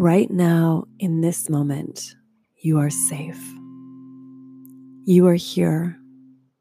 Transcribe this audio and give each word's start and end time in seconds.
right 0.00 0.30
now, 0.30 0.84
in 0.98 1.20
this 1.20 1.50
moment, 1.50 2.14
you 2.56 2.78
are 2.78 2.90
safe. 2.90 3.40
You 5.04 5.26
are 5.26 5.34
here. 5.34 5.98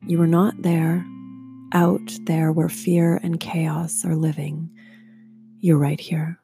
You 0.06 0.22
are 0.22 0.28
not 0.28 0.62
there, 0.62 1.06
out 1.74 2.18
there 2.24 2.52
where 2.52 2.70
fear 2.70 3.20
and 3.24 3.40
chaos 3.40 4.04
are 4.04 4.16
living. 4.16 4.70
You're 5.60 5.78
right 5.78 6.00
here. 6.00 6.38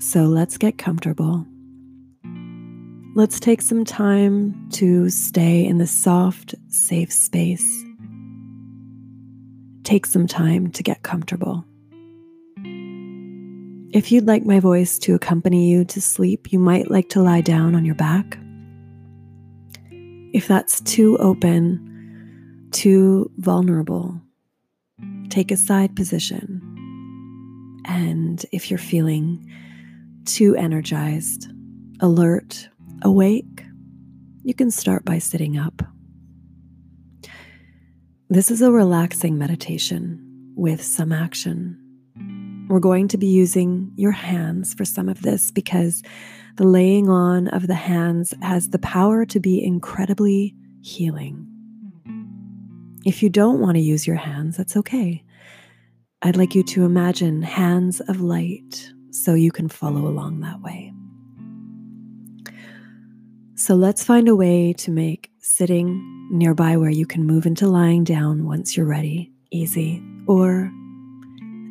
So 0.00 0.24
let's 0.24 0.58
get 0.58 0.76
comfortable. 0.76 1.46
Let's 3.14 3.40
take 3.40 3.62
some 3.62 3.84
time 3.84 4.68
to 4.72 5.08
stay 5.10 5.64
in 5.64 5.78
the 5.78 5.86
soft, 5.86 6.54
safe 6.68 7.12
space. 7.12 7.84
Take 9.84 10.06
some 10.06 10.26
time 10.26 10.70
to 10.72 10.82
get 10.82 11.02
comfortable. 11.02 11.64
If 13.92 14.12
you'd 14.12 14.26
like 14.28 14.46
my 14.46 14.60
voice 14.60 15.00
to 15.00 15.16
accompany 15.16 15.68
you 15.68 15.84
to 15.86 16.00
sleep, 16.00 16.52
you 16.52 16.60
might 16.60 16.92
like 16.92 17.08
to 17.08 17.20
lie 17.20 17.40
down 17.40 17.74
on 17.74 17.84
your 17.84 17.96
back. 17.96 18.38
If 20.32 20.46
that's 20.46 20.80
too 20.82 21.18
open, 21.18 22.68
too 22.70 23.32
vulnerable, 23.38 24.20
take 25.28 25.50
a 25.50 25.56
side 25.56 25.96
position. 25.96 26.62
And 27.84 28.46
if 28.52 28.70
you're 28.70 28.78
feeling 28.78 29.44
too 30.24 30.54
energized, 30.54 31.48
alert, 31.98 32.68
awake, 33.02 33.64
you 34.44 34.54
can 34.54 34.70
start 34.70 35.04
by 35.04 35.18
sitting 35.18 35.58
up. 35.58 35.82
This 38.28 38.52
is 38.52 38.62
a 38.62 38.70
relaxing 38.70 39.36
meditation 39.36 40.52
with 40.54 40.80
some 40.80 41.10
action. 41.10 41.89
We're 42.70 42.78
going 42.78 43.08
to 43.08 43.18
be 43.18 43.26
using 43.26 43.90
your 43.96 44.12
hands 44.12 44.74
for 44.74 44.84
some 44.84 45.08
of 45.08 45.22
this 45.22 45.50
because 45.50 46.04
the 46.56 46.68
laying 46.68 47.08
on 47.08 47.48
of 47.48 47.66
the 47.66 47.74
hands 47.74 48.32
has 48.42 48.70
the 48.70 48.78
power 48.78 49.26
to 49.26 49.40
be 49.40 49.60
incredibly 49.60 50.54
healing. 50.80 51.48
If 53.04 53.24
you 53.24 53.28
don't 53.28 53.58
want 53.58 53.74
to 53.74 53.82
use 53.82 54.06
your 54.06 54.14
hands, 54.14 54.56
that's 54.56 54.76
okay. 54.76 55.24
I'd 56.22 56.36
like 56.36 56.54
you 56.54 56.62
to 56.62 56.84
imagine 56.84 57.42
hands 57.42 57.98
of 58.02 58.20
light 58.20 58.88
so 59.10 59.34
you 59.34 59.50
can 59.50 59.68
follow 59.68 60.06
along 60.06 60.38
that 60.40 60.62
way. 60.62 60.92
So 63.56 63.74
let's 63.74 64.04
find 64.04 64.28
a 64.28 64.36
way 64.36 64.74
to 64.74 64.92
make 64.92 65.32
sitting 65.40 66.28
nearby 66.30 66.76
where 66.76 66.88
you 66.88 67.04
can 67.04 67.26
move 67.26 67.46
into 67.46 67.66
lying 67.66 68.04
down 68.04 68.46
once 68.46 68.76
you're 68.76 68.86
ready 68.86 69.32
easy, 69.50 70.00
or 70.28 70.70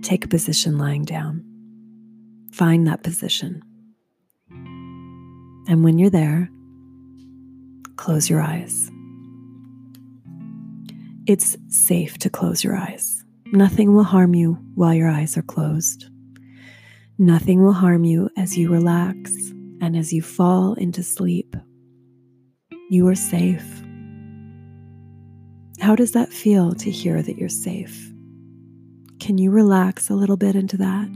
take 0.02 0.26
a 0.26 0.30
position 0.30 0.78
lying 0.78 1.04
down. 1.04 1.44
Find 2.52 2.88
that 2.88 3.04
position. 3.04 3.62
And 5.68 5.84
when 5.84 6.00
you're 6.00 6.10
there, 6.10 6.50
close 7.96 8.30
your 8.30 8.42
eyes. 8.42 8.90
It's 11.28 11.56
safe 11.68 12.18
to 12.20 12.30
close 12.30 12.64
your 12.64 12.76
eyes. 12.76 13.24
Nothing 13.52 13.94
will 13.94 14.04
harm 14.04 14.34
you 14.34 14.54
while 14.76 14.94
your 14.94 15.10
eyes 15.10 15.38
are 15.38 15.44
closed. 15.44 16.10
Nothing 17.18 17.64
will 17.64 17.74
harm 17.74 18.04
you 18.04 18.30
as 18.38 18.58
you 18.58 18.72
relax 18.72 19.32
and 19.82 19.96
as 19.96 20.12
you 20.14 20.22
fall 20.22 20.74
into 20.74 21.04
sleep. 21.04 21.56
You 22.90 23.08
are 23.08 23.16
safe. 23.16 23.84
How 25.80 25.96
does 25.96 26.14
that 26.14 26.34
feel 26.34 26.74
to 26.76 26.90
hear 26.90 27.22
that 27.22 27.38
you're 27.38 27.50
safe? 27.50 28.12
Can 29.30 29.38
you 29.38 29.52
relax 29.52 30.10
a 30.10 30.16
little 30.16 30.38
bit 30.38 30.56
into 30.56 30.76
that? 30.78 31.08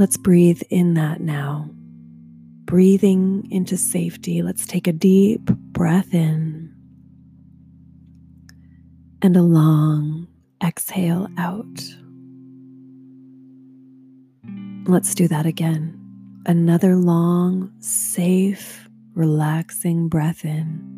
Let's 0.00 0.16
breathe 0.16 0.62
in 0.68 0.94
that 0.94 1.20
now. 1.20 1.70
Breathing 2.64 3.46
into 3.52 3.76
safety. 3.76 4.42
Let's 4.42 4.66
take 4.66 4.88
a 4.88 4.92
deep 4.92 5.44
breath 5.44 6.12
in 6.12 6.74
and 9.22 9.36
a 9.36 9.42
long 9.42 10.26
exhale 10.60 11.28
out. 11.38 11.64
Let's 14.88 15.14
do 15.14 15.28
that 15.28 15.46
again. 15.46 15.96
Another 16.46 16.96
long, 16.96 17.70
safe, 17.78 18.88
relaxing 19.14 20.08
breath 20.08 20.44
in 20.44 20.90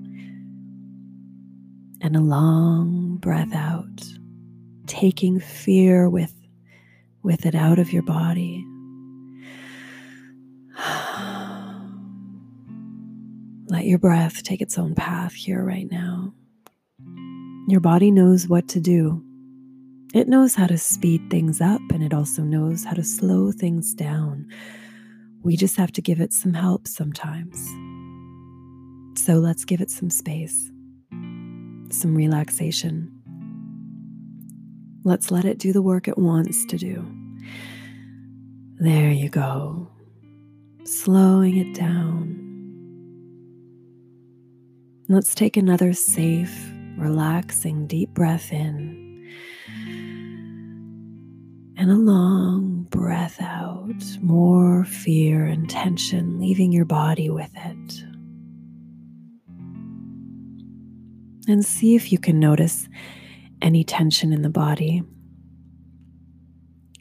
and 2.00 2.16
a 2.16 2.21
long 2.21 3.19
breath 3.19 3.53
out, 3.54 4.03
taking 4.92 5.41
fear 5.41 6.08
with, 6.10 6.34
with 7.22 7.47
it 7.47 7.54
out 7.54 7.78
of 7.78 7.94
your 7.94 8.03
body. 8.03 8.62
Let 13.69 13.86
your 13.86 13.98
breath 13.98 14.42
take 14.42 14.60
its 14.60 14.76
own 14.76 14.94
path 14.94 15.32
here 15.32 15.64
right 15.64 15.91
now. 15.91 16.34
Your 17.69 17.80
body 17.80 18.10
knows 18.10 18.48
what 18.48 18.69
to 18.69 18.80
do. 18.80 19.25
It 20.12 20.28
knows 20.28 20.54
how 20.54 20.66
to 20.66 20.76
speed 20.76 21.30
things 21.30 21.62
up 21.62 21.80
and 21.91 22.03
it 22.03 22.12
also 22.12 22.42
knows 22.42 22.84
how 22.84 22.92
to 22.92 23.03
slow 23.03 23.50
things 23.50 23.94
down. 23.94 24.47
We 25.42 25.56
just 25.56 25.78
have 25.78 25.92
to 25.92 26.03
give 26.03 26.20
it 26.20 26.34
some 26.34 26.53
help 26.53 26.86
sometimes. 26.86 27.66
So 29.19 29.36
let's 29.36 29.64
give 29.64 29.80
it 29.80 29.91
some 29.91 30.10
space 30.10 30.70
some 31.92 32.14
relaxation. 32.14 33.22
Let's 35.05 35.31
let 35.31 35.45
it 35.45 35.59
do 35.59 35.73
the 35.73 35.83
work 35.83 36.09
it 36.09 36.19
wants 36.19 36.65
to 36.67 36.79
do. 36.79 37.05
There 38.79 39.11
you 39.11 39.29
go. 39.29 39.89
Slowing 40.85 41.57
it 41.57 41.75
down. 41.75 42.39
Let's 45.09 45.35
take 45.35 45.57
another 45.57 45.93
safe, 45.93 46.73
relaxing, 46.97 47.87
deep 47.87 48.11
breath 48.11 48.53
in. 48.53 49.31
And 51.77 51.91
a 51.91 51.95
long 51.95 52.87
breath 52.91 53.41
out, 53.41 54.03
more 54.21 54.84
fear 54.84 55.45
and 55.45 55.69
tension 55.69 56.39
leaving 56.39 56.73
your 56.73 56.84
body 56.84 57.29
with 57.29 57.51
it. 57.57 58.05
and 61.49 61.65
see 61.65 61.95
if 61.95 62.13
you 62.13 62.19
can 62.19 62.39
notice 62.39 62.89
any 63.62 63.84
tension 63.84 64.33
in 64.33 64.43
the 64.43 64.50
body. 64.50 65.03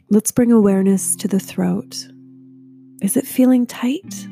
Let's 0.08 0.30
bring 0.30 0.52
awareness 0.52 1.16
to 1.16 1.28
the 1.28 1.40
throat. 1.40 2.06
Is 3.02 3.16
it 3.16 3.26
feeling 3.26 3.66
tight? 3.66 4.26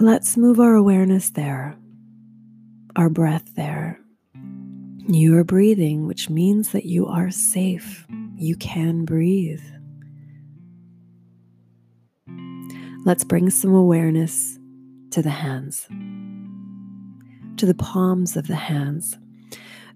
Let's 0.00 0.36
move 0.36 0.60
our 0.60 0.74
awareness 0.74 1.30
there, 1.30 1.76
our 2.96 3.10
breath 3.10 3.54
there. 3.56 3.98
You 5.06 5.36
are 5.36 5.44
breathing, 5.44 6.06
which 6.06 6.30
means 6.30 6.72
that 6.72 6.86
you 6.86 7.06
are 7.06 7.30
safe. 7.30 8.06
You 8.36 8.56
can 8.56 9.04
breathe. 9.04 9.62
Let's 13.04 13.24
bring 13.24 13.50
some 13.50 13.74
awareness 13.74 14.58
to 15.10 15.22
the 15.22 15.30
hands 15.30 15.88
to 17.58 17.66
the 17.66 17.74
palms 17.74 18.36
of 18.36 18.46
the 18.46 18.54
hands. 18.54 19.18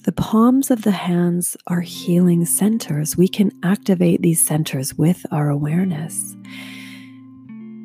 The 0.04 0.10
palms 0.12 0.72
of 0.72 0.82
the 0.82 0.90
hands 0.90 1.56
are 1.68 1.80
healing 1.80 2.44
centers. 2.44 3.16
We 3.16 3.28
can 3.28 3.52
activate 3.62 4.20
these 4.20 4.44
centers 4.44 4.98
with 4.98 5.24
our 5.30 5.48
awareness. 5.48 6.36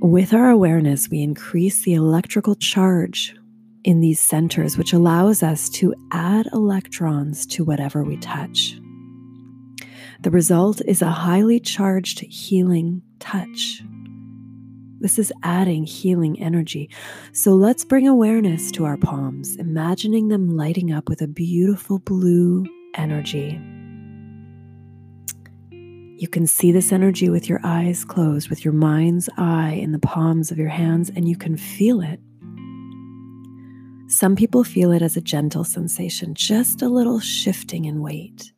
With 0.01 0.33
our 0.33 0.49
awareness, 0.49 1.09
we 1.09 1.21
increase 1.21 1.83
the 1.83 1.93
electrical 1.93 2.55
charge 2.55 3.35
in 3.83 3.99
these 3.99 4.19
centers, 4.19 4.79
which 4.79 4.93
allows 4.93 5.43
us 5.43 5.69
to 5.69 5.93
add 6.11 6.47
electrons 6.53 7.45
to 7.47 7.63
whatever 7.63 8.03
we 8.03 8.17
touch. 8.17 8.79
The 10.21 10.31
result 10.31 10.81
is 10.87 11.03
a 11.03 11.11
highly 11.11 11.59
charged 11.59 12.21
healing 12.21 13.03
touch. 13.19 13.83
This 14.99 15.19
is 15.19 15.31
adding 15.43 15.85
healing 15.85 16.41
energy. 16.41 16.89
So 17.31 17.51
let's 17.51 17.85
bring 17.85 18.07
awareness 18.07 18.71
to 18.71 18.85
our 18.85 18.97
palms, 18.97 19.55
imagining 19.57 20.29
them 20.29 20.49
lighting 20.49 20.91
up 20.91 21.07
with 21.07 21.21
a 21.21 21.27
beautiful 21.27 21.99
blue 21.99 22.65
energy. 22.95 23.61
You 26.19 26.27
can 26.27 26.47
see 26.47 26.71
this 26.71 26.91
energy 26.91 27.29
with 27.29 27.47
your 27.47 27.59
eyes 27.63 28.03
closed, 28.03 28.49
with 28.49 28.65
your 28.65 28.73
mind's 28.73 29.29
eye 29.37 29.73
in 29.73 29.91
the 29.91 29.99
palms 29.99 30.49
of 30.49 30.57
your 30.57 30.69
hands, 30.69 31.11
and 31.15 31.29
you 31.29 31.37
can 31.37 31.57
feel 31.57 32.01
it. 32.01 32.19
Some 34.09 34.35
people 34.35 34.63
feel 34.63 34.91
it 34.91 35.03
as 35.03 35.15
a 35.15 35.21
gentle 35.21 35.63
sensation, 35.63 36.33
just 36.33 36.81
a 36.81 36.89
little 36.89 37.19
shifting 37.19 37.85
in 37.85 38.01
weight. 38.01 38.51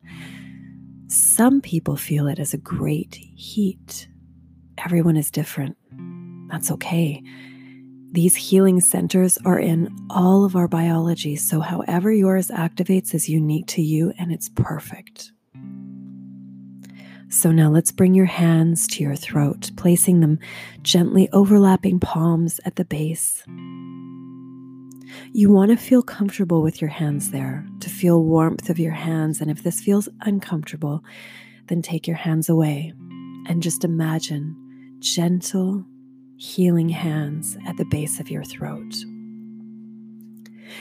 Some 1.08 1.60
people 1.60 1.96
feel 1.96 2.28
it 2.28 2.38
as 2.38 2.54
a 2.54 2.58
great 2.58 3.16
heat. 3.16 4.08
Everyone 4.78 5.18
is 5.18 5.30
different. 5.30 5.76
That's 6.50 6.70
okay. 6.72 7.22
These 8.12 8.34
healing 8.34 8.80
centers 8.80 9.38
are 9.44 9.58
in 9.58 9.94
all 10.10 10.44
of 10.44 10.56
our 10.56 10.66
biology, 10.66 11.36
so 11.36 11.60
however 11.60 12.12
yours 12.12 12.48
activates 12.48 13.14
is 13.14 13.28
unique 13.28 13.68
to 13.68 13.82
you 13.82 14.12
and 14.18 14.32
it's 14.32 14.48
perfect. 14.48 15.30
So 17.28 17.52
now 17.52 17.70
let's 17.70 17.92
bring 17.92 18.14
your 18.14 18.26
hands 18.26 18.88
to 18.88 19.04
your 19.04 19.14
throat, 19.14 19.70
placing 19.76 20.18
them 20.18 20.40
gently 20.82 21.28
overlapping 21.32 22.00
palms 22.00 22.58
at 22.64 22.74
the 22.74 22.84
base. 22.84 23.44
You 25.32 25.50
want 25.50 25.70
to 25.70 25.76
feel 25.76 26.02
comfortable 26.02 26.62
with 26.62 26.80
your 26.80 26.90
hands 26.90 27.30
there, 27.30 27.64
to 27.78 27.88
feel 27.88 28.24
warmth 28.24 28.68
of 28.68 28.80
your 28.80 28.92
hands. 28.92 29.40
And 29.40 29.48
if 29.48 29.62
this 29.62 29.80
feels 29.80 30.08
uncomfortable, 30.22 31.04
then 31.68 31.82
take 31.82 32.08
your 32.08 32.16
hands 32.16 32.48
away 32.48 32.92
and 33.46 33.62
just 33.62 33.84
imagine 33.84 34.56
gentle, 34.98 35.84
healing 36.40 36.88
hands 36.88 37.58
at 37.66 37.76
the 37.76 37.84
base 37.84 38.18
of 38.18 38.30
your 38.30 38.42
throat. 38.42 38.94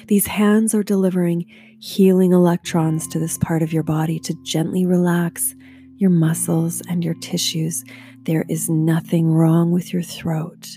These 0.07 0.25
hands 0.25 0.73
are 0.73 0.83
delivering 0.83 1.45
healing 1.79 2.31
electrons 2.31 3.05
to 3.09 3.19
this 3.19 3.37
part 3.37 3.61
of 3.61 3.73
your 3.73 3.83
body 3.83 4.19
to 4.19 4.33
gently 4.43 4.85
relax 4.85 5.53
your 5.97 6.11
muscles 6.11 6.81
and 6.87 7.03
your 7.03 7.15
tissues. 7.15 7.83
There 8.23 8.45
is 8.47 8.69
nothing 8.69 9.33
wrong 9.33 9.71
with 9.71 9.91
your 9.91 10.01
throat, 10.01 10.69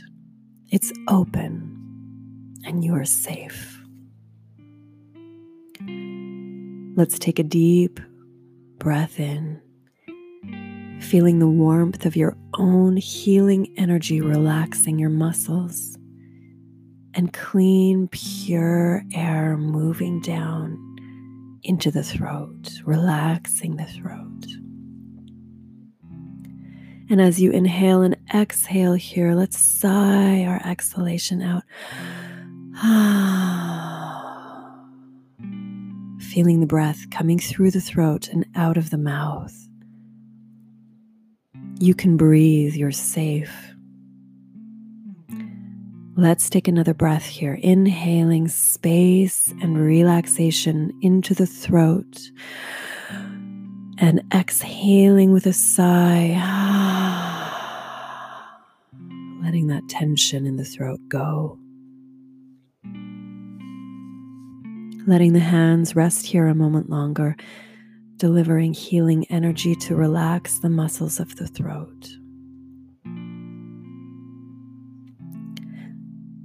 it's 0.70 0.92
open 1.08 1.78
and 2.64 2.84
you 2.84 2.92
are 2.96 3.04
safe. 3.04 3.80
Let's 6.96 7.20
take 7.20 7.38
a 7.38 7.44
deep 7.44 8.00
breath 8.78 9.20
in, 9.20 9.60
feeling 11.02 11.38
the 11.38 11.48
warmth 11.48 12.06
of 12.06 12.16
your 12.16 12.36
own 12.54 12.96
healing 12.96 13.72
energy 13.76 14.20
relaxing 14.20 14.98
your 14.98 15.10
muscles 15.10 15.98
and 17.14 17.32
clean, 17.32 18.08
pure 18.08 19.04
air 19.14 19.56
moving 19.56 20.20
down 20.20 20.78
into 21.62 21.90
the 21.90 22.02
throat, 22.02 22.70
relaxing 22.84 23.76
the 23.76 23.84
throat. 23.84 24.46
And 27.10 27.20
as 27.20 27.40
you 27.40 27.50
inhale 27.50 28.02
and 28.02 28.16
exhale 28.34 28.94
here, 28.94 29.34
let's 29.34 29.58
sigh 29.58 30.44
our 30.44 30.60
exhalation 30.64 31.42
out. 31.42 31.62
Feeling 36.32 36.60
the 36.60 36.66
breath 36.66 37.10
coming 37.10 37.38
through 37.38 37.72
the 37.72 37.82
throat 37.82 38.28
and 38.28 38.46
out 38.54 38.78
of 38.78 38.88
the 38.88 38.96
mouth. 38.96 39.54
You 41.82 41.94
can 41.96 42.16
breathe, 42.16 42.76
you're 42.76 42.92
safe. 42.92 43.52
Let's 46.14 46.48
take 46.48 46.68
another 46.68 46.94
breath 46.94 47.24
here, 47.24 47.54
inhaling 47.54 48.46
space 48.46 49.52
and 49.60 49.76
relaxation 49.76 50.92
into 51.02 51.34
the 51.34 51.44
throat 51.44 52.20
and 53.98 54.22
exhaling 54.32 55.32
with 55.32 55.44
a 55.44 55.52
sigh, 55.52 56.38
letting 59.42 59.66
that 59.66 59.88
tension 59.88 60.46
in 60.46 60.58
the 60.58 60.64
throat 60.64 61.00
go. 61.08 61.58
Letting 65.08 65.32
the 65.32 65.40
hands 65.40 65.96
rest 65.96 66.26
here 66.26 66.46
a 66.46 66.54
moment 66.54 66.90
longer, 66.90 67.36
delivering 68.22 68.72
healing 68.72 69.26
energy 69.30 69.74
to 69.74 69.96
relax 69.96 70.60
the 70.60 70.70
muscles 70.70 71.18
of 71.18 71.34
the 71.34 71.48
throat. 71.48 72.08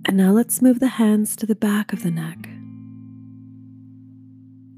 And 0.07 0.18
now 0.18 0.31
let's 0.31 0.59
move 0.59 0.79
the 0.79 0.88
hands 0.88 1.35
to 1.35 1.45
the 1.45 1.53
back 1.53 1.94
of 1.94 2.01
the 2.01 2.09
neck. 2.09 2.50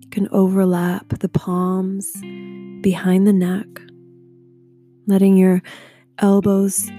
You 0.01 0.09
can 0.09 0.27
overlap 0.33 1.07
the 1.19 1.29
palms 1.29 2.11
behind 2.81 3.25
the 3.25 3.31
neck, 3.31 3.67
letting 5.07 5.37
your 5.37 5.63
elbows 6.17 6.91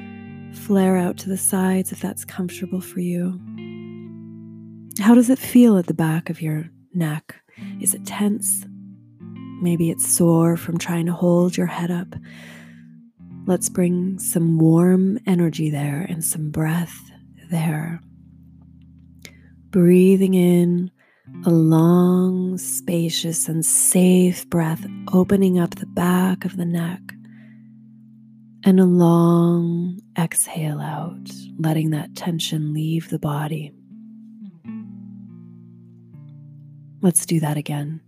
flare 0.54 0.96
out 0.96 1.18
to 1.18 1.28
the 1.28 1.36
sides 1.36 1.92
if 1.92 2.00
that's 2.00 2.24
comfortable 2.24 2.80
for 2.80 3.00
you. 3.00 3.38
How 4.98 5.14
does 5.14 5.28
it 5.28 5.38
feel 5.38 5.76
at 5.76 5.88
the 5.88 5.92
back 5.92 6.30
of 6.30 6.40
your 6.40 6.70
neck? 6.94 7.42
Is 7.82 7.92
it 7.92 8.06
tense? 8.06 8.64
Maybe 9.60 9.90
it's 9.90 10.10
sore 10.10 10.56
from 10.56 10.78
trying 10.78 11.06
to 11.06 11.12
hold 11.12 11.56
your 11.56 11.66
head 11.66 11.90
up. 11.90 12.14
Let's 13.46 13.68
bring 13.68 14.18
some 14.18 14.58
warm 14.58 15.18
energy 15.26 15.70
there 15.70 16.06
and 16.08 16.24
some 16.24 16.50
breath 16.50 16.98
there. 17.50 18.00
Breathing 19.70 20.34
in 20.34 20.90
a 21.44 21.50
long, 21.50 22.58
spacious, 22.58 23.48
and 23.48 23.64
safe 23.64 24.48
breath, 24.50 24.84
opening 25.12 25.58
up 25.58 25.76
the 25.76 25.86
back 25.86 26.44
of 26.44 26.56
the 26.56 26.64
neck, 26.64 27.00
and 28.64 28.80
a 28.80 28.84
long 28.84 30.00
exhale 30.18 30.80
out, 30.80 31.30
letting 31.58 31.90
that 31.90 32.16
tension 32.16 32.72
leave 32.72 33.10
the 33.10 33.18
body. 33.18 33.72
Let's 37.00 37.24
do 37.24 37.40
that 37.40 37.56
again. 37.56 38.00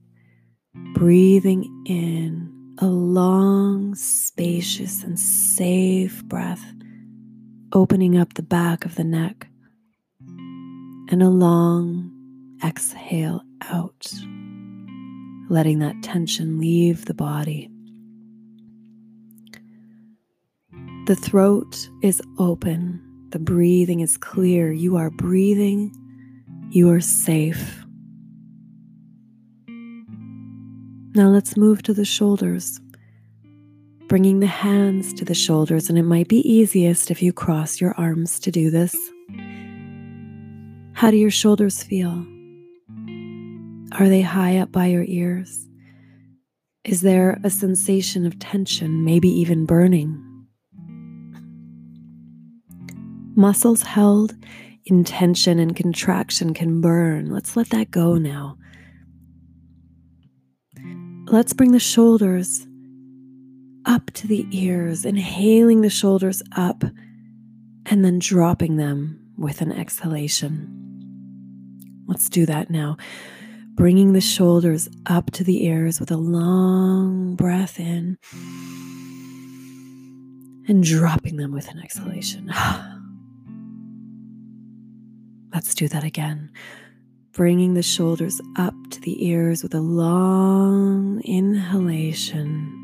Breathing 0.75 1.85
in 1.87 2.77
a 2.79 2.87
long, 2.87 3.95
spacious, 3.95 5.05
and 5.05 5.19
safe 5.19 6.25
breath, 6.25 6.65
opening 7.73 8.17
up 8.17 8.35
the 8.35 8.43
back 8.43 8.87
of 8.87 8.95
the 8.95 9.05
neck, 9.05 9.49
and 11.11 11.23
a 11.23 11.29
long 11.29 12.11
exhale 12.65 13.43
out, 13.63 14.11
letting 15.51 15.79
that 15.81 16.03
tension 16.03 16.59
leave 16.59 17.05
the 17.05 17.15
body. 17.15 17.69
The 21.07 21.17
throat 21.17 21.91
is 22.03 22.23
open, 22.39 23.03
the 23.29 23.39
breathing 23.39 24.01
is 24.01 24.17
clear. 24.17 24.73
You 24.73 24.97
are 24.97 25.11
breathing, 25.11 25.95
you 26.71 26.89
are 26.91 27.01
safe. 27.01 27.82
Now 31.15 31.29
let's 31.29 31.59
move 31.59 31.83
to 31.83 31.93
the 31.93 32.07
shoulders, 32.07 32.81
bringing 34.09 34.41
the 34.41 34.47
hands 34.47 35.13
to 35.15 35.27
the 35.27 35.35
shoulders, 35.35 35.91
and 35.91 35.99
it 35.99 36.05
might 36.05 36.27
be 36.27 36.39
easiest 36.51 37.11
if 37.11 37.23
you 37.23 37.35
cross 37.35 37.83
your 37.83 37.95
arms 37.99 38.41
to 38.41 38.51
do 38.51 38.71
this. 38.71 38.97
How 40.95 41.11
do 41.11 41.19
your 41.19 41.31
shoulders 41.31 41.83
feel? 41.83 42.27
Are 43.93 44.09
they 44.09 44.23
high 44.23 44.57
up 44.57 44.73
by 44.73 44.87
your 44.87 45.05
ears? 45.07 45.69
Is 46.85 47.03
there 47.03 47.39
a 47.45 47.51
sensation 47.51 48.25
of 48.25 48.39
tension, 48.39 49.05
maybe 49.05 49.29
even 49.29 49.67
burning? 49.67 50.19
Muscles 53.37 53.83
held 53.83 54.35
in 54.87 55.05
tension 55.05 55.59
and 55.59 55.77
contraction 55.77 56.55
can 56.55 56.81
burn. 56.81 57.31
Let's 57.31 57.55
let 57.55 57.69
that 57.69 57.91
go 57.91 58.17
now. 58.17 58.57
Let's 61.33 61.53
bring 61.55 61.73
the 61.73 61.81
shoulders 61.81 62.67
up 63.87 64.11
to 64.13 64.29
the 64.29 64.47
ears, 64.53 65.05
inhaling 65.05 65.81
the 65.81 65.91
shoulders 65.91 66.43
up 66.55 66.85
and 67.87 68.05
then 68.05 68.19
dropping 68.21 68.77
them 68.77 69.19
with 69.37 69.61
an 69.63 69.73
exhalation. 69.73 70.79
Let's 72.07 72.29
do 72.29 72.47
that 72.47 72.71
now 72.71 72.97
bringing 73.75 74.13
the 74.13 74.21
shoulders 74.21 74.89
up 75.07 75.31
to 75.31 75.43
the 75.43 75.65
ears 75.65 75.99
with 75.99 76.11
a 76.11 76.17
long 76.17 77.35
breath 77.35 77.81
in 77.81 78.19
and 80.69 80.85
dropping 80.85 81.37
them 81.37 81.53
with 81.53 81.69
an 81.69 81.81
exhalation. 81.83 82.53
Let's 85.55 85.75
do 85.75 85.89
that 85.89 86.05
again. 86.05 86.51
Bringing 87.33 87.75
the 87.75 87.83
shoulders 87.83 88.41
up 88.57 88.75
to 88.91 89.01
the 89.01 89.27
ears 89.27 89.63
with 89.63 89.75
a 89.75 89.81
long 89.81 91.21
inhalation 91.25 92.79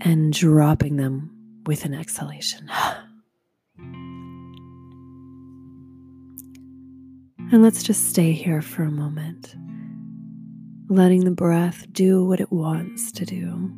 and 0.00 0.32
dropping 0.32 0.96
them 0.96 1.30
with 1.66 1.84
an 1.84 1.94
exhalation. 1.94 2.70
And 7.52 7.64
let's 7.64 7.82
just 7.82 8.08
stay 8.08 8.30
here 8.30 8.62
for 8.62 8.84
a 8.84 8.92
moment, 8.92 9.56
letting 10.88 11.24
the 11.24 11.32
breath 11.32 11.84
do 11.90 12.24
what 12.24 12.38
it 12.38 12.52
wants 12.52 13.10
to 13.10 13.24
do. 13.26 13.72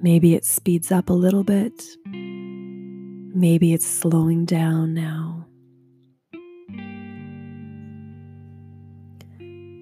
Maybe 0.00 0.34
it 0.34 0.46
speeds 0.46 0.90
up 0.90 1.10
a 1.10 1.12
little 1.12 1.44
bit. 1.44 1.84
Maybe 2.06 3.74
it's 3.74 3.86
slowing 3.86 4.46
down 4.46 4.94
now. 4.94 5.43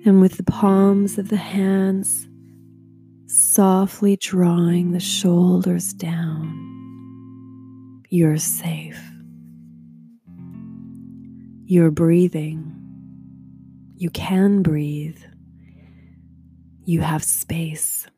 And 0.05 0.21
with 0.21 0.37
the 0.37 0.43
palms 0.43 1.17
of 1.17 1.29
the 1.29 1.37
hands 1.37 2.29
softly 3.27 4.17
drawing 4.17 4.91
the 4.91 5.01
shoulders 5.01 5.93
down, 5.93 6.53
you're 8.09 8.37
safe. 8.37 9.01
You're 11.65 11.93
breathing. 11.93 12.69
You 13.95 14.11
can 14.11 14.63
breathe. 14.63 15.23
You 16.85 17.01
have 17.03 17.23
space. 17.23 18.09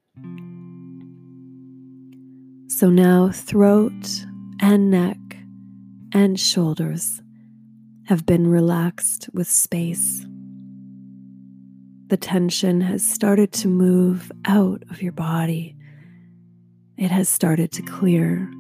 So 2.69 2.89
now, 2.89 3.31
throat 3.31 4.25
and 4.61 4.91
neck 4.91 5.19
and 6.13 6.41
shoulders 6.41 7.21
have 8.07 8.25
been 8.25 8.47
relaxed 8.47 9.29
with 9.35 9.49
space. 9.49 10.27
The 12.09 12.17
tension 12.19 12.81
has 12.83 13.03
started 13.03 13.53
to 13.53 13.69
move 13.69 14.31
out 14.45 14.83
of 14.91 15.03
your 15.03 15.13
body. 15.13 15.75
It 16.99 17.11
has 17.11 17.29
started 17.29 17.73
to 17.73 17.83
clear. 17.83 18.51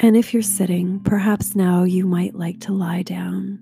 And 0.00 0.16
if 0.16 0.32
you're 0.32 0.42
sitting, 0.42 1.00
perhaps 1.00 1.56
now 1.56 1.84
you 1.84 2.06
might 2.06 2.34
like 2.34 2.60
to 2.60 2.72
lie 2.72 3.02
down. 3.02 3.58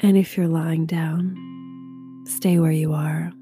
And 0.00 0.16
if 0.16 0.36
you're 0.36 0.46
lying 0.46 0.86
down, 0.86 2.24
stay 2.26 2.58
where 2.58 2.70
you 2.70 2.92
are. 2.92 3.32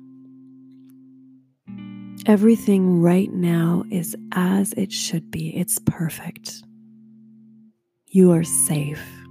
Everything 2.26 3.00
right 3.00 3.33
now 3.33 3.83
is 3.90 4.14
as 4.33 4.73
it 4.75 4.92
should 4.92 5.31
be. 5.31 5.57
It's 5.57 5.81
perfect. 5.85 6.62
You 8.07 8.31
are 8.31 8.45
safe. 8.45 9.22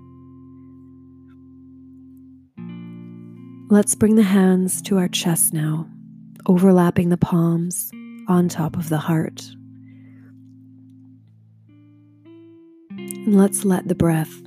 Let's 3.71 3.95
bring 3.95 4.15
the 4.15 4.23
hands 4.23 4.81
to 4.81 4.97
our 4.97 5.07
chest 5.07 5.53
now, 5.53 5.87
overlapping 6.45 7.07
the 7.07 7.15
palms 7.15 7.89
on 8.27 8.49
top 8.49 8.75
of 8.75 8.89
the 8.89 8.97
heart. 8.97 9.49
And 12.89 13.37
let's 13.37 13.63
let 13.63 13.87
the 13.87 13.95
breath 13.95 14.41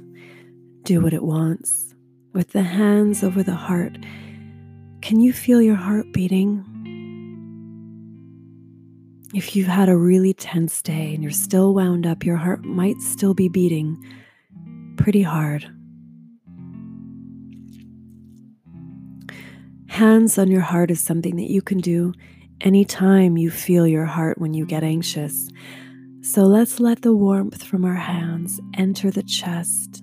do 0.83 1.00
what 1.00 1.14
it 1.14 1.23
wants. 1.23 1.95
With 2.35 2.52
the 2.52 2.64
hands 2.64 3.25
over 3.25 3.43
the 3.43 3.54
heart, 3.54 3.97
can 5.00 5.21
you 5.21 5.33
feel 5.33 5.62
your 5.62 5.75
heart 5.75 6.12
beating? 6.12 6.62
If 9.33 9.57
you've 9.57 9.69
had 9.69 9.88
a 9.88 9.97
really 9.97 10.35
tense 10.35 10.83
day 10.83 11.14
and 11.14 11.23
you're 11.23 11.33
still 11.33 11.73
wound 11.73 12.07
up, 12.07 12.26
your 12.26 12.37
heart 12.37 12.62
might 12.66 13.00
still 13.00 13.33
be 13.33 13.49
beating 13.49 13.97
pretty 14.99 15.23
hard. 15.23 15.66
Hands 19.95 20.39
on 20.39 20.51
your 20.51 20.61
heart 20.61 20.91
is 20.91 21.01
something 21.01 21.37
that 21.37 21.49
you 21.49 21.63
can 21.63 21.79
do 21.79 22.13
anytime 22.61 23.37
you 23.37 23.49
feel 23.49 23.87
your 23.87 24.07
heart 24.07 24.39
when 24.39 24.53
you 24.53 24.67
get 24.67 24.83
anxious. 24.83 25.49
So 26.21 26.43
let's 26.43 26.81
let 26.81 27.03
the 27.03 27.15
warmth 27.15 27.63
from 27.63 27.85
our 27.85 27.95
hands 27.95 28.61
enter 28.77 29.13
the 29.13 29.23
chest 29.23 30.03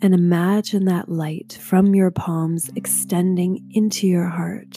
and 0.00 0.14
imagine 0.14 0.86
that 0.86 1.10
light 1.10 1.58
from 1.60 1.94
your 1.94 2.10
palms 2.10 2.70
extending 2.76 3.70
into 3.74 4.06
your 4.06 4.28
heart. 4.28 4.74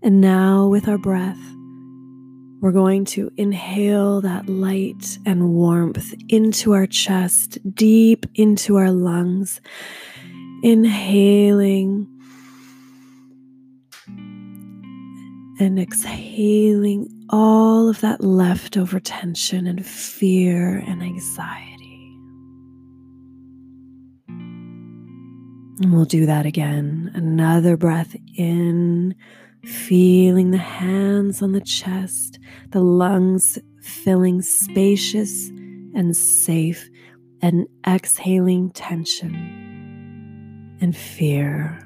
And 0.00 0.20
now, 0.20 0.68
with 0.68 0.86
our 0.86 0.98
breath, 0.98 1.40
we're 2.64 2.72
going 2.72 3.04
to 3.04 3.30
inhale 3.36 4.22
that 4.22 4.48
light 4.48 5.18
and 5.26 5.52
warmth 5.52 6.14
into 6.30 6.72
our 6.72 6.86
chest, 6.86 7.58
deep 7.74 8.24
into 8.36 8.76
our 8.76 8.90
lungs. 8.90 9.60
Inhaling 10.62 12.08
and 15.60 15.78
exhaling 15.78 17.06
all 17.28 17.90
of 17.90 18.00
that 18.00 18.24
leftover 18.24 18.98
tension 18.98 19.66
and 19.66 19.84
fear 19.84 20.78
and 20.86 21.02
anxiety. 21.02 22.16
And 25.82 25.92
we'll 25.92 26.06
do 26.06 26.24
that 26.24 26.46
again. 26.46 27.10
Another 27.14 27.76
breath 27.76 28.16
in 28.38 29.14
feeling 29.66 30.50
the 30.50 30.58
hands 30.58 31.42
on 31.42 31.52
the 31.52 31.60
chest, 31.60 32.38
the 32.70 32.80
lungs 32.80 33.58
filling 33.82 34.42
spacious 34.42 35.48
and 35.94 36.16
safe, 36.16 36.88
and 37.42 37.66
exhaling 37.86 38.70
tension 38.70 39.34
and 40.80 40.96
fear. 40.96 41.78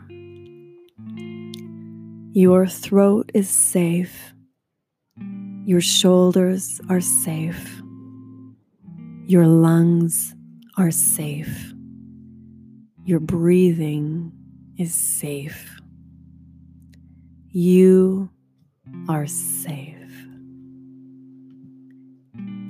Your 2.32 2.66
throat 2.66 3.30
is 3.34 3.48
safe. 3.48 4.32
Your 5.64 5.80
shoulders 5.80 6.80
are 6.88 7.00
safe. 7.00 7.82
Your 9.26 9.46
lungs 9.46 10.34
are 10.76 10.90
safe. 10.90 11.72
Your 13.04 13.20
breathing 13.20 14.32
is 14.78 14.94
safe. 14.94 15.77
You 17.60 18.30
are 19.08 19.26
safe. 19.26 19.96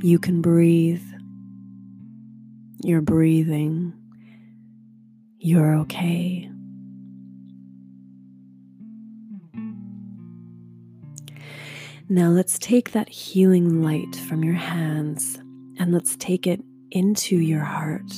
You 0.01 0.19
can 0.19 0.41
breathe. 0.41 1.05
You're 2.83 3.03
breathing. 3.03 3.93
You're 5.41 5.75
okay. 5.81 6.51
Now 12.09 12.31
let's 12.31 12.59
take 12.59 12.93
that 12.93 13.11
healing 13.11 13.83
light 13.83 14.17
from 14.17 14.43
your 14.43 14.55
hands 14.55 15.37
and 15.79 15.93
let's 15.93 16.17
take 16.17 16.47
it 16.47 16.63
into 16.93 17.37
your 17.37 17.63
heart. 17.63 18.11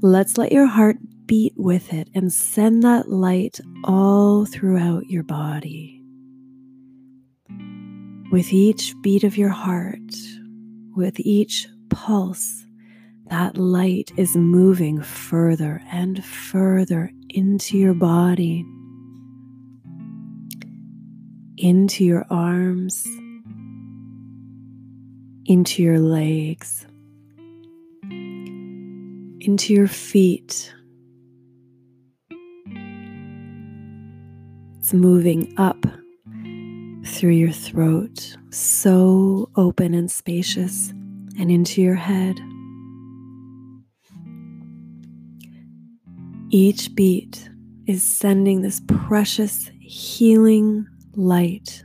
Let's 0.00 0.38
let 0.38 0.52
your 0.52 0.66
heart 0.66 0.96
beat 1.28 1.52
with 1.56 1.92
it 1.92 2.08
and 2.14 2.32
send 2.32 2.82
that 2.82 3.10
light 3.10 3.60
all 3.84 4.46
throughout 4.46 5.06
your 5.10 5.22
body. 5.22 6.02
With 8.32 8.52
each 8.52 8.94
beat 9.02 9.24
of 9.24 9.36
your 9.36 9.50
heart, 9.50 10.14
with 10.96 11.20
each 11.20 11.68
pulse, 11.90 12.64
that 13.26 13.58
light 13.58 14.10
is 14.16 14.36
moving 14.36 15.02
further 15.02 15.82
and 15.92 16.24
further 16.24 17.12
into 17.28 17.76
your 17.76 17.94
body, 17.94 18.64
into 21.58 22.04
your 22.04 22.24
arms, 22.30 23.06
into 25.44 25.82
your 25.82 25.98
legs, 25.98 26.86
into 29.40 29.74
your 29.74 29.88
feet 29.88 30.72
It's 34.88 34.94
moving 34.94 35.52
up 35.58 35.84
through 37.04 37.32
your 37.32 37.52
throat, 37.52 38.38
so 38.48 39.50
open 39.54 39.92
and 39.92 40.10
spacious, 40.10 40.88
and 41.38 41.50
into 41.50 41.82
your 41.82 41.94
head. 41.94 42.40
Each 46.48 46.94
beat 46.94 47.50
is 47.86 48.02
sending 48.02 48.62
this 48.62 48.80
precious 48.88 49.70
healing 49.78 50.86
light 51.14 51.84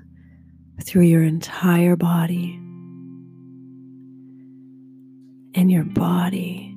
through 0.81 1.03
your 1.03 1.23
entire 1.23 1.97
body. 1.97 2.57
And 5.55 5.69
your 5.69 5.83
body 5.83 6.73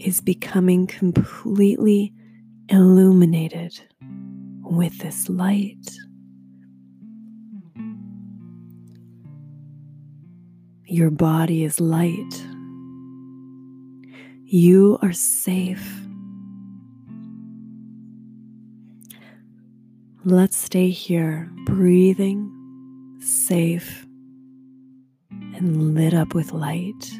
is 0.00 0.22
becoming 0.22 0.86
completely 0.86 2.14
illuminated 2.70 3.78
with 4.62 4.98
this 4.98 5.28
light. 5.28 5.90
Your 10.86 11.10
body 11.10 11.64
is 11.64 11.80
light. 11.80 12.46
You 14.44 14.98
are 15.02 15.12
safe. 15.12 16.02
Let's 20.24 20.56
stay 20.56 20.90
here, 20.90 21.50
breathing, 21.66 22.52
safe, 23.20 24.06
and 25.30 25.94
lit 25.94 26.14
up 26.14 26.34
with 26.34 26.52
light. 26.52 27.10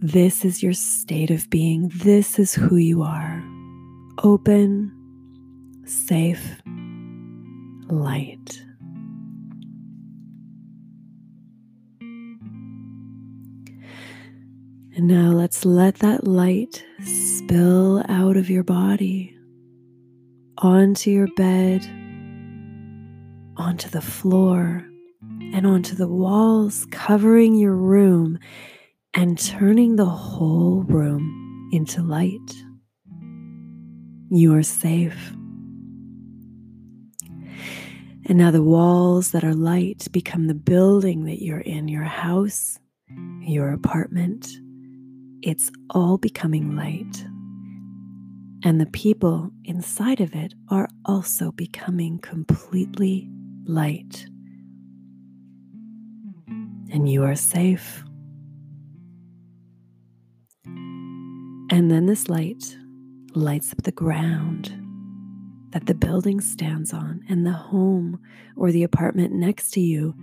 This 0.00 0.44
is 0.44 0.62
your 0.62 0.72
state 0.72 1.30
of 1.30 1.50
being. 1.50 1.90
This 1.94 2.38
is 2.38 2.54
who 2.54 2.76
you 2.76 3.02
are. 3.02 3.42
Open, 4.22 4.92
safe 5.86 6.60
light. 7.88 8.62
And 14.96 15.06
now 15.08 15.30
let's 15.30 15.64
let 15.64 15.96
that 15.96 16.26
light 16.26 16.84
spill 17.04 18.02
out 18.08 18.36
of 18.36 18.50
your 18.50 18.64
body 18.64 19.36
onto 20.58 21.10
your 21.10 21.28
bed, 21.36 21.84
onto 23.56 23.88
the 23.90 24.00
floor, 24.00 24.84
and 25.52 25.66
onto 25.66 25.94
the 25.94 26.08
walls, 26.08 26.86
covering 26.90 27.54
your 27.54 27.74
room 27.74 28.38
and 29.14 29.38
turning 29.38 29.96
the 29.96 30.06
whole 30.06 30.82
room 30.84 31.68
into 31.72 32.02
light. 32.02 32.54
You 34.30 34.54
are 34.54 34.62
safe. 34.62 35.36
And 38.28 38.38
now 38.38 38.50
the 38.50 38.62
walls 38.62 39.30
that 39.30 39.44
are 39.44 39.54
light 39.54 40.08
become 40.10 40.48
the 40.48 40.54
building 40.54 41.26
that 41.26 41.40
you're 41.40 41.60
in, 41.60 41.86
your 41.86 42.02
house, 42.02 42.80
your 43.40 43.70
apartment. 43.70 44.48
It's 45.42 45.70
all 45.90 46.18
becoming 46.18 46.74
light. 46.74 47.24
And 48.64 48.80
the 48.80 48.86
people 48.86 49.52
inside 49.64 50.20
of 50.20 50.34
it 50.34 50.54
are 50.70 50.88
also 51.04 51.52
becoming 51.52 52.18
completely 52.18 53.30
light. 53.64 54.26
And 56.90 57.08
you 57.08 57.22
are 57.22 57.36
safe. 57.36 58.02
And 60.64 61.92
then 61.92 62.06
this 62.06 62.28
light 62.28 62.76
lights 63.34 63.70
up 63.70 63.84
the 63.84 63.92
ground 63.92 64.72
that 65.76 65.84
the 65.84 65.94
building 65.94 66.40
stands 66.40 66.94
on, 66.94 67.22
and 67.28 67.44
the 67.44 67.52
home 67.52 68.18
or 68.56 68.72
the 68.72 68.82
apartment 68.82 69.30
next 69.34 69.72
to 69.72 69.78
you 69.78 70.14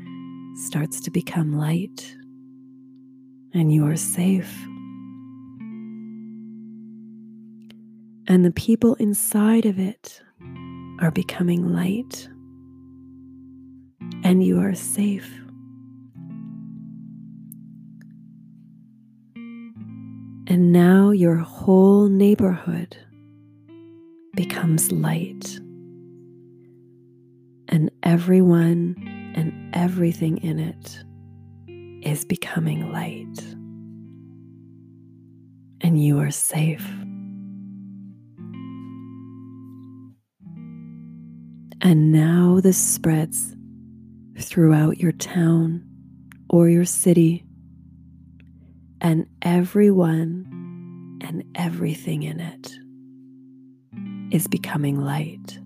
starts 0.56 1.00
to 1.00 1.12
become 1.12 1.56
light, 1.56 2.18
and 3.54 3.72
you 3.72 3.86
are 3.86 3.96
safe. 3.96 4.52
And 8.26 8.44
the 8.44 8.54
people 8.56 8.96
inside 8.96 9.68
of 9.68 9.78
it 9.78 10.24
are 11.00 11.12
becoming 11.12 11.72
light, 11.72 12.28
and 14.24 14.44
you 14.44 14.60
are 14.60 14.74
safe. 14.74 15.32
And 20.48 20.72
now 20.72 21.12
your 21.12 21.36
whole 21.36 22.08
neighborhood 22.08 22.98
becomes 24.36 24.92
light, 24.92 25.60
and 27.68 27.92
everyone 28.04 28.96
and 29.36 29.76
everything 29.76 30.38
in 30.38 30.60
it 30.60 31.04
is 32.06 32.26
becoming 32.26 32.92
light, 32.92 33.40
and 35.82 36.04
you 36.04 36.20
are 36.20 36.32
safe. 36.32 36.88
And 41.86 42.14
now 42.14 42.62
this 42.62 42.78
spreads 42.78 43.56
throughout 44.40 45.00
your 45.00 45.12
town 45.12 45.84
or 46.50 46.70
your 46.70 46.86
city. 46.86 47.46
And 49.02 49.28
everyone 49.42 51.20
and 51.22 51.44
everything 51.56 52.24
in 52.24 52.40
it 52.40 52.73
is 54.34 54.48
becoming 54.48 55.00
light, 55.00 55.60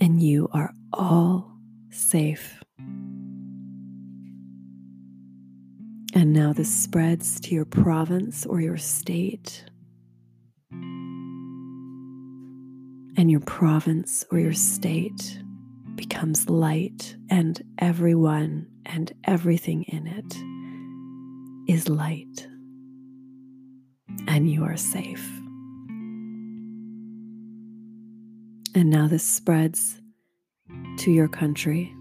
and 0.00 0.22
you 0.22 0.48
are 0.54 0.72
all 0.94 1.52
safe. 1.90 2.64
And 6.14 6.32
now 6.32 6.54
this 6.54 6.74
spreads 6.74 7.38
to 7.40 7.54
your 7.54 7.66
province 7.66 8.46
or 8.46 8.62
your 8.62 8.78
state. 8.78 9.66
And 13.16 13.30
your 13.30 13.40
province 13.40 14.24
or 14.32 14.38
your 14.38 14.54
state 14.54 15.42
becomes 15.96 16.48
light, 16.48 17.16
and 17.28 17.62
everyone 17.78 18.66
and 18.86 19.12
everything 19.24 19.82
in 19.84 20.06
it 20.06 20.36
is 21.70 21.86
light, 21.88 22.48
and 24.26 24.50
you 24.50 24.64
are 24.64 24.78
safe. 24.78 25.43
And 28.76 28.90
now 28.90 29.06
this 29.06 29.22
spreads 29.22 30.00
to 30.98 31.12
your 31.12 31.28
country 31.28 31.94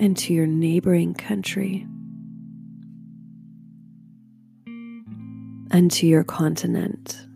and 0.00 0.16
to 0.16 0.32
your 0.32 0.46
neighboring 0.46 1.12
country 1.12 1.86
and 5.70 5.90
to 5.90 6.06
your 6.06 6.24
continent 6.24 7.26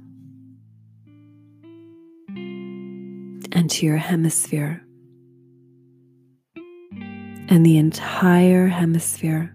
and 3.52 3.70
to 3.70 3.84
your 3.84 3.98
hemisphere. 3.98 4.82
And 7.48 7.66
the 7.66 7.76
entire 7.76 8.68
hemisphere 8.68 9.54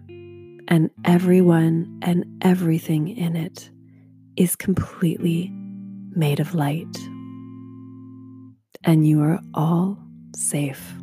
and 0.68 0.90
everyone 1.04 1.98
and 2.02 2.24
everything 2.42 3.08
in 3.08 3.34
it 3.34 3.70
is 4.36 4.54
completely 4.54 5.52
made 6.16 6.40
of 6.40 6.54
light. 6.54 6.96
And 8.84 9.06
you 9.06 9.22
are 9.22 9.40
all 9.54 9.98
safe. 10.34 10.94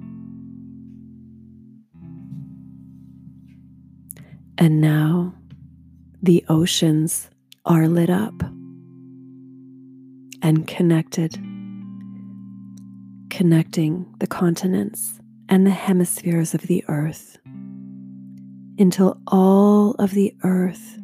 And 4.57 4.81
now 4.81 5.33
the 6.21 6.43
oceans 6.49 7.29
are 7.65 7.87
lit 7.87 8.09
up 8.09 8.33
and 10.41 10.67
connected, 10.67 11.33
connecting 13.29 14.13
the 14.19 14.27
continents 14.27 15.19
and 15.49 15.65
the 15.65 15.71
hemispheres 15.71 16.53
of 16.53 16.61
the 16.63 16.83
earth 16.87 17.37
until 18.79 19.17
all 19.27 19.91
of 19.99 20.11
the 20.11 20.35
earth 20.43 20.97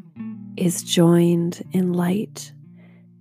is 0.57 0.83
joined 0.83 1.61
in 1.71 1.93
light 1.93 2.51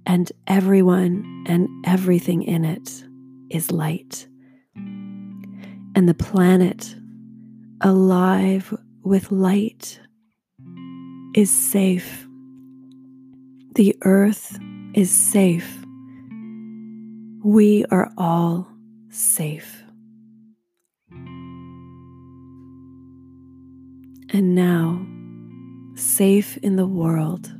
and 0.08 0.32
everyone 0.46 1.44
and 1.46 1.68
everything 1.84 2.42
in 2.42 2.64
it 2.64 3.04
is 3.50 3.70
light. 3.70 4.26
And 4.74 6.08
the 6.08 6.14
planet, 6.14 6.96
alive 7.82 8.74
with 9.04 9.30
light, 9.30 10.00
is 11.34 11.50
safe. 11.50 12.26
The 13.74 13.94
earth 14.02 14.58
is 14.94 15.10
safe. 15.10 15.84
We 17.44 17.84
are 17.90 18.10
all 18.16 18.66
safe. 19.10 19.82
And 24.30 24.54
now, 24.54 25.06
safe 25.96 26.56
in 26.58 26.76
the 26.76 26.86
world 26.86 27.52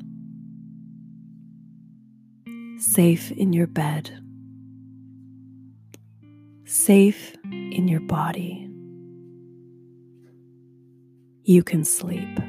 safe 2.99 3.31
in 3.31 3.53
your 3.53 3.69
bed, 3.69 4.11
safe 6.65 7.33
in 7.45 7.87
your 7.87 8.01
body. 8.01 8.69
You 11.45 11.63
can 11.63 11.85
sleep. 11.85 12.41